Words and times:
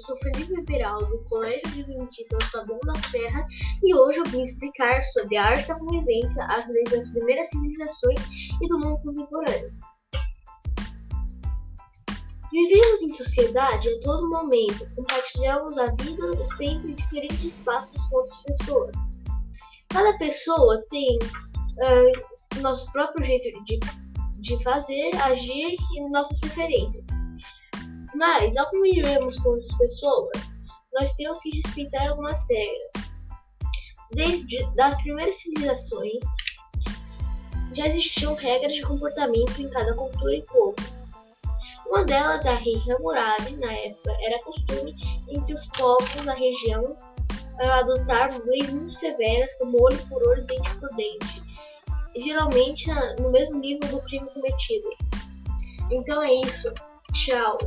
sou 0.00 0.16
Felipe 0.16 0.62
Peral, 0.64 0.98
do 1.06 1.18
Colégio 1.24 1.66
Adventista 1.66 2.36
do 2.36 2.50
Taboão 2.50 2.78
da 2.84 2.94
Serra, 3.10 3.44
e 3.82 3.94
hoje 3.94 4.18
eu 4.18 4.24
vim 4.24 4.42
explicar 4.42 5.02
sobre 5.02 5.36
a 5.36 5.44
arte 5.44 5.68
da 5.68 5.78
convivência, 5.78 6.44
as 6.44 6.68
leis 6.68 6.90
das 6.90 7.08
primeiras 7.10 7.48
civilizações 7.48 8.20
e 8.60 8.68
do 8.68 8.78
mundo 8.78 9.00
contemporâneo. 9.02 9.72
Vivemos 12.52 13.02
em 13.02 13.12
sociedade 13.12 13.88
a 13.88 14.00
todo 14.00 14.30
momento, 14.30 14.88
compartilhamos 14.94 15.76
a 15.78 15.86
vida, 15.92 16.26
o 16.26 16.56
tempo 16.56 16.88
e 16.88 16.94
diferentes 16.94 17.44
espaços 17.44 18.04
com 18.06 18.16
outras 18.16 18.42
pessoas. 18.42 18.96
Cada 19.88 20.16
pessoa 20.18 20.82
tem 20.90 21.18
uh, 21.18 22.60
nosso 22.60 22.90
próprio 22.92 23.24
jeito 23.24 23.64
de, 23.64 23.80
de 24.40 24.62
fazer, 24.62 25.10
agir 25.22 25.76
e 25.94 26.10
nossas 26.10 26.38
preferências. 26.40 27.25
Mas, 28.16 28.56
ao 28.56 28.70
convivermos 28.70 29.38
com 29.38 29.50
outras 29.50 29.76
pessoas, 29.76 30.42
nós 30.94 31.12
temos 31.12 31.40
que 31.40 31.50
respeitar 31.50 32.08
algumas 32.08 32.38
regras. 32.48 32.92
Desde 34.12 34.56
as 34.80 35.02
primeiras 35.02 35.36
civilizações, 35.36 36.24
já 37.74 37.86
existiam 37.88 38.34
regras 38.34 38.74
de 38.74 38.82
comportamento 38.82 39.60
em 39.60 39.68
cada 39.68 39.94
cultura 39.94 40.34
e 40.34 40.42
povo. 40.44 40.74
Uma 41.86 42.04
delas, 42.04 42.44
a 42.46 42.54
rei 42.54 42.80
Hammurabi, 42.88 43.56
na 43.56 43.72
época, 43.72 44.16
era 44.20 44.42
costume 44.42 44.94
entre 45.28 45.52
os 45.52 45.66
povos 45.76 46.24
da 46.24 46.34
região 46.34 46.96
adotar 47.58 48.38
leis 48.44 48.70
muito 48.70 48.94
severas, 48.94 49.52
como 49.58 49.82
olho 49.82 50.06
por 50.08 50.22
olho, 50.28 50.44
dente 50.44 50.76
por 50.78 50.88
dente, 50.94 51.42
geralmente 52.16 52.86
no 53.18 53.30
mesmo 53.30 53.58
nível 53.58 53.88
do 53.88 54.00
crime 54.02 54.28
cometido. 54.30 54.88
Então 55.90 56.22
é 56.22 56.32
isso. 56.34 56.72
Tchau. 57.12 57.58